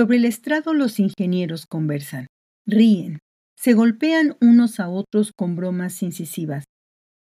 [0.00, 2.26] Sobre el estrado los ingenieros conversan,
[2.64, 3.18] ríen,
[3.54, 6.64] se golpean unos a otros con bromas incisivas,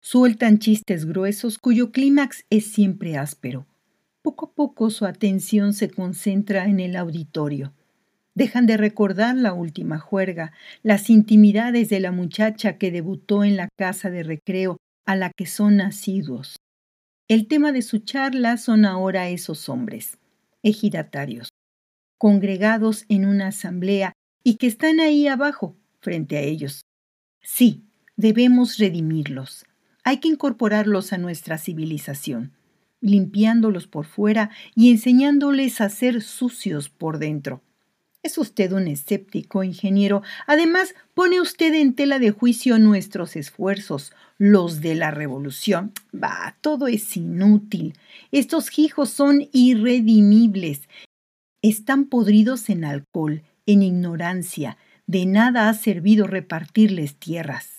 [0.02, 3.66] sueltan chistes gruesos cuyo clímax es siempre áspero.
[4.20, 7.72] Poco a poco su atención se concentra en el auditorio.
[8.34, 10.52] Dejan de recordar la última juerga,
[10.82, 15.46] las intimidades de la muchacha que debutó en la casa de recreo a la que
[15.46, 16.56] son asiduos.
[17.26, 20.18] El tema de su charla son ahora esos hombres,
[20.62, 21.48] ejidatarios,
[22.18, 26.82] congregados en una asamblea y que están ahí abajo, frente a ellos.
[27.42, 27.84] Sí,
[28.16, 29.66] debemos redimirlos.
[30.04, 32.52] Hay que incorporarlos a nuestra civilización,
[33.00, 37.62] limpiándolos por fuera y enseñándoles a ser sucios por dentro.
[38.22, 40.22] Es usted un escéptico, ingeniero.
[40.48, 45.92] Además, pone usted en tela de juicio nuestros esfuerzos, los de la revolución.
[46.12, 47.94] Bah, todo es inútil.
[48.32, 50.88] Estos hijos son irredimibles
[51.68, 57.75] están podridos en alcohol, en ignorancia, de nada ha servido repartirles tierras.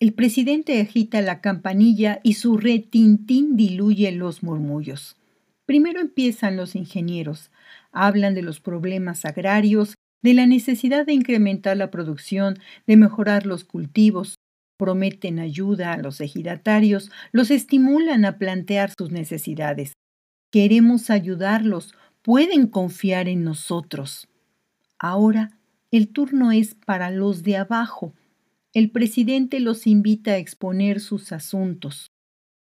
[0.00, 5.16] El presidente agita la campanilla y su retintín diluye los murmullos.
[5.66, 7.50] Primero empiezan los ingenieros.
[7.90, 13.64] Hablan de los problemas agrarios, de la necesidad de incrementar la producción, de mejorar los
[13.64, 14.36] cultivos.
[14.78, 19.94] Prometen ayuda a los ejidatarios, los estimulan a plantear sus necesidades.
[20.52, 21.92] Queremos ayudarlos,
[22.22, 24.28] pueden confiar en nosotros.
[24.96, 25.58] Ahora
[25.90, 28.14] el turno es para los de abajo,
[28.74, 32.10] el presidente los invita a exponer sus asuntos.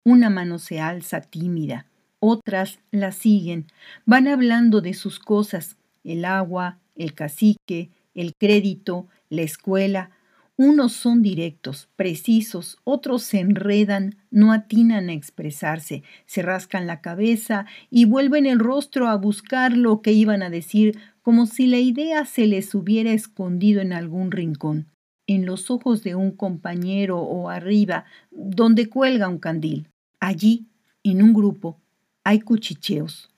[0.06, 1.88] Una mano se alza tímida,
[2.20, 3.66] otras la siguen,
[4.06, 10.12] van hablando de sus cosas, el agua, el cacique, el crédito, la escuela.
[10.56, 17.66] Unos son directos, precisos, otros se enredan, no atinan a expresarse, se rascan la cabeza
[17.90, 22.26] y vuelven el rostro a buscar lo que iban a decir como si la idea
[22.26, 24.88] se les hubiera escondido en algún rincón
[25.28, 29.90] en los ojos de un compañero o arriba, donde cuelga un candil.
[30.20, 30.66] Allí,
[31.04, 31.80] en un grupo,
[32.24, 33.30] hay cuchicheos.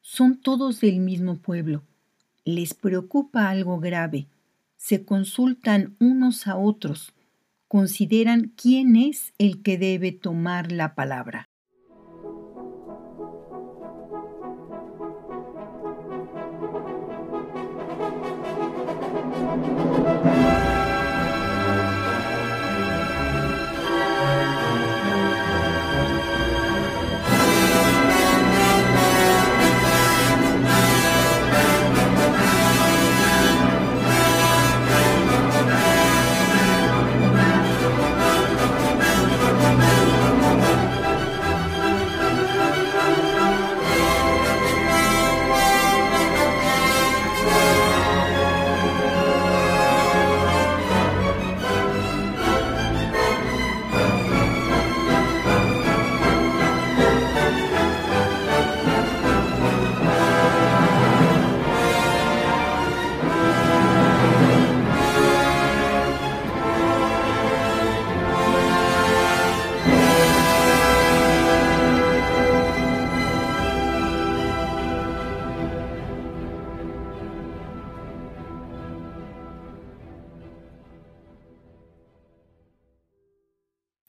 [0.00, 1.82] Son todos del mismo pueblo.
[2.44, 4.26] Les preocupa algo grave.
[4.76, 7.14] Se consultan unos a otros.
[7.68, 11.48] Consideran quién es el que debe tomar la palabra.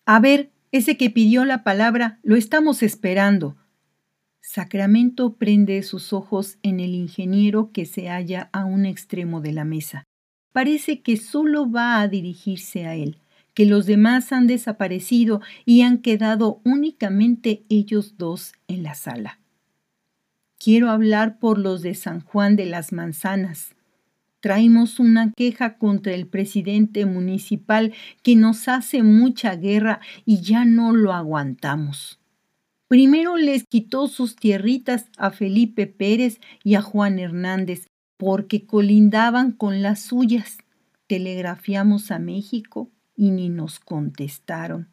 [0.06, 3.56] A ver, ese que pidió la palabra, lo estamos esperando.
[4.42, 9.66] Sacramento prende sus ojos en el ingeniero que se halla a un extremo de la
[9.66, 10.04] mesa.
[10.52, 13.18] Parece que solo va a dirigirse a él,
[13.56, 19.40] que los demás han desaparecido y han quedado únicamente ellos dos en la sala.
[20.60, 23.75] Quiero hablar por los de San Juan de las Manzanas.
[24.46, 30.94] Traemos una queja contra el presidente municipal que nos hace mucha guerra y ya no
[30.94, 32.20] lo aguantamos.
[32.88, 37.88] Primero les quitó sus tierritas a Felipe Pérez y a Juan Hernández
[38.18, 40.60] porque colindaban con las suyas.
[41.08, 44.90] Telegrafiamos a México y ni nos contestaron.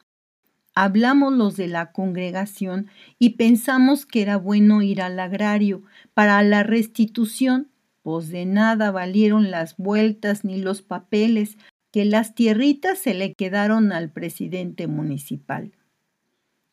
[0.75, 2.89] Hablamos los de la congregación
[3.19, 5.83] y pensamos que era bueno ir al agrario
[6.15, 7.69] para la restitución,
[8.03, 11.57] pues de nada valieron las vueltas ni los papeles,
[11.91, 15.73] que las tierritas se le quedaron al presidente municipal.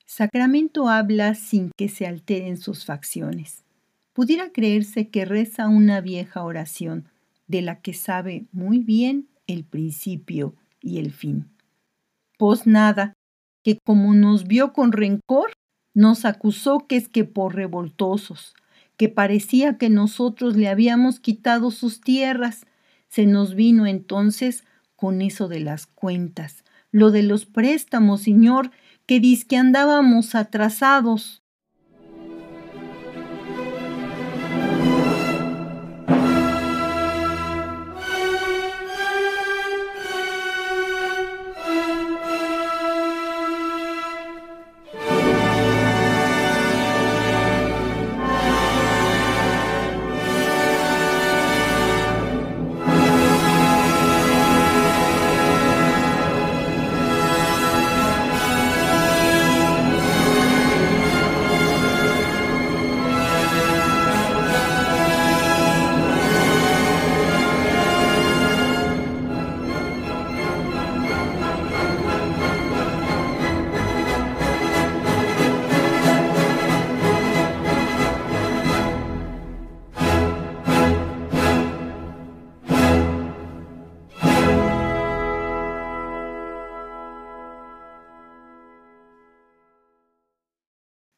[0.05, 3.63] Sacramento habla sin que se alteren sus facciones.
[4.13, 7.05] Pudiera creerse que reza una vieja oración,
[7.47, 11.49] de la que sabe muy bien el principio y el fin.
[12.37, 13.13] Pues nada,
[13.63, 15.51] que como nos vio con rencor,
[15.93, 18.53] nos acusó que es que por revoltosos,
[18.99, 22.65] que parecía que nosotros le habíamos quitado sus tierras.
[23.07, 24.65] Se nos vino entonces
[24.97, 28.71] con eso de las cuentas, lo de los préstamos, señor,
[29.05, 31.41] que que andábamos atrasados.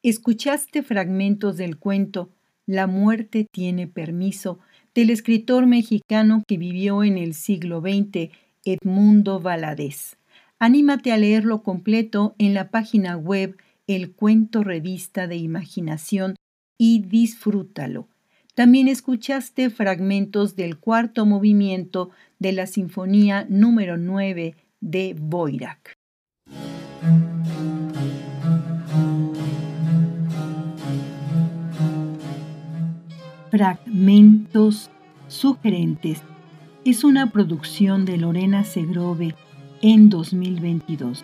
[0.04, 2.28] Escuchaste fragmentos del cuento
[2.66, 4.58] La muerte tiene permiso
[4.96, 8.30] del escritor mexicano que vivió en el siglo XX,
[8.64, 10.16] Edmundo Valadez.
[10.58, 13.56] Anímate a leerlo completo en la página web
[13.86, 16.34] El Cuento Revista de Imaginación
[16.76, 18.08] y disfrútalo.
[18.56, 26.01] También escuchaste fragmentos del cuarto movimiento de la Sinfonía número 9 de Boirac.
[33.52, 34.90] Fragmentos
[35.28, 36.22] sugerentes
[36.86, 39.34] es una producción de Lorena Segrove
[39.82, 41.22] en 2022.